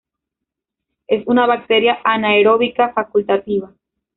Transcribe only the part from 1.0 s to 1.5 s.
Es una